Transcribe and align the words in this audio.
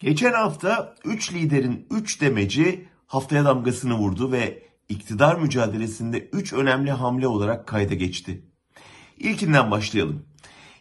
Geçen 0.00 0.32
hafta 0.32 0.94
3 1.04 1.32
liderin 1.32 1.86
3 1.90 2.20
demeci 2.20 2.88
haftaya 3.06 3.44
damgasını 3.44 3.94
vurdu 3.94 4.32
ve 4.32 4.62
iktidar 4.88 5.36
mücadelesinde 5.36 6.28
3 6.32 6.52
önemli 6.52 6.90
hamle 6.90 7.26
olarak 7.26 7.66
kayda 7.66 7.94
geçti. 7.94 8.42
İlkinden 9.18 9.70
başlayalım. 9.70 10.22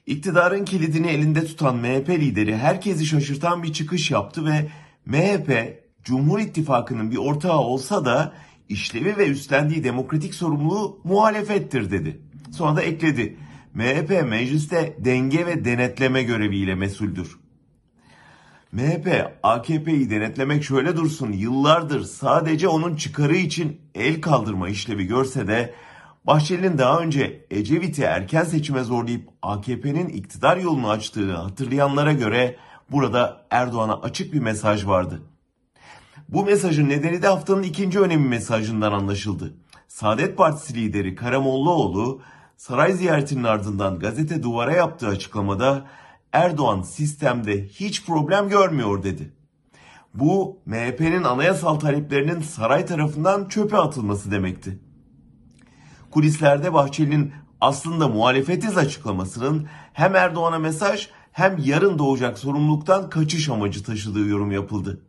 İktidarın 0.05 0.65
kilidini 0.65 1.07
elinde 1.07 1.45
tutan 1.45 1.75
MHP 1.75 2.09
lideri 2.09 2.57
herkesi 2.57 3.05
şaşırtan 3.05 3.63
bir 3.63 3.73
çıkış 3.73 4.11
yaptı 4.11 4.45
ve 4.45 4.69
MHP 5.05 5.79
Cumhur 6.03 6.39
İttifakı'nın 6.39 7.11
bir 7.11 7.17
ortağı 7.17 7.59
olsa 7.59 8.05
da 8.05 8.33
işlevi 8.69 9.17
ve 9.17 9.27
üstlendiği 9.27 9.83
demokratik 9.83 10.35
sorumluluğu 10.35 11.01
muhalefettir 11.03 11.91
dedi. 11.91 12.21
Sonra 12.51 12.75
da 12.75 12.81
ekledi. 12.81 13.37
MHP 13.73 14.29
mecliste 14.29 14.95
denge 14.99 15.45
ve 15.45 15.65
denetleme 15.65 16.23
göreviyle 16.23 16.75
mesuldür. 16.75 17.39
MHP 18.71 19.37
AKP'yi 19.43 20.09
denetlemek 20.09 20.63
şöyle 20.63 20.97
dursun 20.97 21.31
yıllardır 21.31 22.03
sadece 22.03 22.67
onun 22.67 22.95
çıkarı 22.95 23.35
için 23.35 23.81
el 23.95 24.21
kaldırma 24.21 24.69
işlevi 24.69 25.05
görse 25.05 25.47
de 25.47 25.73
Bahçeli'nin 26.27 26.77
daha 26.77 26.99
önce 26.99 27.45
Ecevit'i 27.49 28.03
erken 28.03 28.43
seçime 28.43 28.83
zorlayıp 28.83 29.29
AKP'nin 29.41 30.09
iktidar 30.09 30.57
yolunu 30.57 30.89
açtığı 30.89 31.35
hatırlayanlara 31.35 32.13
göre 32.13 32.55
burada 32.91 33.45
Erdoğan'a 33.49 34.01
açık 34.01 34.33
bir 34.33 34.39
mesaj 34.39 34.85
vardı. 34.85 35.21
Bu 36.29 36.45
mesajın 36.45 36.89
nedeni 36.89 37.21
de 37.21 37.27
haftanın 37.27 37.63
ikinci 37.63 37.99
önemi 37.99 38.27
mesajından 38.27 38.91
anlaşıldı. 38.91 39.53
Saadet 39.87 40.37
Partisi 40.37 40.75
lideri 40.75 41.15
Karamollaoğlu 41.15 42.21
saray 42.57 42.93
ziyaretinin 42.93 43.43
ardından 43.43 43.99
gazete 43.99 44.43
duvara 44.43 44.73
yaptığı 44.73 45.07
açıklamada 45.07 45.85
Erdoğan 46.33 46.81
sistemde 46.81 47.65
hiç 47.65 48.05
problem 48.05 48.49
görmüyor 48.49 49.03
dedi. 49.03 49.33
Bu 50.13 50.59
MHP'nin 50.65 51.23
anayasal 51.23 51.75
taleplerinin 51.75 52.41
saray 52.41 52.85
tarafından 52.85 53.47
çöpe 53.47 53.77
atılması 53.77 54.31
demekti. 54.31 54.79
Kulislerde 56.11 56.73
Bahçeli'nin 56.73 57.33
aslında 57.61 58.07
muhalefetiz 58.07 58.77
açıklamasının 58.77 59.67
hem 59.93 60.15
Erdoğan'a 60.15 60.59
mesaj 60.59 61.09
hem 61.31 61.57
yarın 61.63 61.99
doğacak 61.99 62.39
sorumluluktan 62.39 63.09
kaçış 63.09 63.49
amacı 63.49 63.83
taşıdığı 63.83 64.27
yorum 64.27 64.51
yapıldı. 64.51 65.01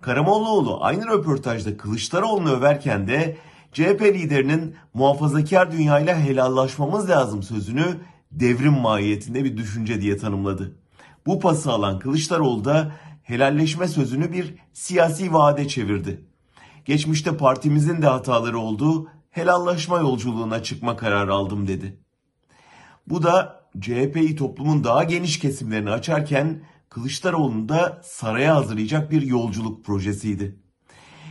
Karamollaoğlu 0.00 0.84
aynı 0.84 1.06
röportajda 1.06 1.76
Kılıçdaroğlu'nu 1.76 2.50
överken 2.50 3.08
de 3.08 3.36
CHP 3.72 4.02
liderinin 4.02 4.76
muhafazakar 4.94 5.72
dünyayla 5.72 6.20
helallaşmamız 6.20 7.10
lazım 7.10 7.42
sözünü 7.42 7.96
devrim 8.40 8.72
mahiyetinde 8.72 9.44
bir 9.44 9.56
düşünce 9.56 10.00
diye 10.00 10.16
tanımladı. 10.16 10.78
Bu 11.26 11.40
pası 11.40 11.70
alan 11.70 11.98
Kılıçdaroğlu 11.98 12.64
da 12.64 12.92
helalleşme 13.22 13.88
sözünü 13.88 14.32
bir 14.32 14.54
siyasi 14.72 15.32
vaade 15.32 15.68
çevirdi. 15.68 16.24
Geçmişte 16.84 17.36
partimizin 17.36 18.02
de 18.02 18.06
hataları 18.06 18.58
oldu, 18.58 19.08
helallaşma 19.30 19.98
yolculuğuna 19.98 20.62
çıkma 20.62 20.96
kararı 20.96 21.32
aldım 21.32 21.68
dedi. 21.68 22.00
Bu 23.06 23.22
da 23.22 23.66
CHP'yi 23.80 24.36
toplumun 24.36 24.84
daha 24.84 25.04
geniş 25.04 25.38
kesimlerini 25.38 25.90
açarken 25.90 26.62
Kılıçdaroğlu'nu 26.88 27.68
da 27.68 28.00
saraya 28.04 28.56
hazırlayacak 28.56 29.10
bir 29.10 29.22
yolculuk 29.22 29.84
projesiydi. 29.84 30.56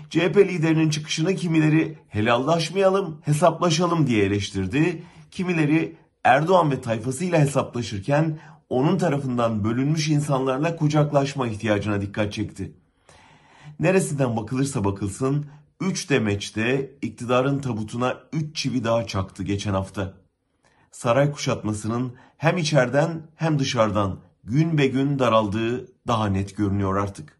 CHP 0.09 0.37
liderinin 0.37 0.89
çıkışını 0.89 1.35
kimileri 1.35 1.97
helallaşmayalım, 2.07 3.21
hesaplaşalım 3.25 4.07
diye 4.07 4.25
eleştirdi. 4.25 5.03
Kimileri 5.31 5.97
Erdoğan 6.25 6.71
ve 6.71 6.81
tayfasıyla 6.81 7.39
hesaplaşırken 7.39 8.39
onun 8.69 8.97
tarafından 8.97 9.63
bölünmüş 9.63 10.09
insanlarla 10.09 10.75
kucaklaşma 10.75 11.47
ihtiyacına 11.47 12.01
dikkat 12.01 12.33
çekti. 12.33 12.71
Neresinden 13.79 14.37
bakılırsa 14.37 14.83
bakılsın 14.83 15.45
3 15.79 16.09
demeçte 16.09 16.91
iktidarın 17.01 17.59
tabutuna 17.59 18.17
3 18.33 18.55
çivi 18.55 18.83
daha 18.83 19.07
çaktı 19.07 19.43
geçen 19.43 19.73
hafta. 19.73 20.13
Saray 20.91 21.31
kuşatmasının 21.31 22.13
hem 22.38 22.57
içeriden 22.57 23.21
hem 23.35 23.59
dışarıdan 23.59 24.19
gün 24.44 24.77
be 24.77 24.88
gün 24.88 25.19
daraldığı 25.19 25.88
daha 26.07 26.27
net 26.27 26.57
görünüyor 26.57 26.97
artık. 26.97 27.33